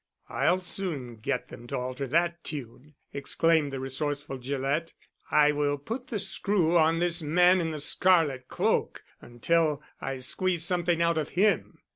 [0.29, 4.93] "I'll soon get them to alter that tune!" exclaimed the resourceful Gillett.
[5.29, 10.65] "I will put the screw on this man in the scarlet cloak until I squeeze
[10.65, 11.81] something out of him."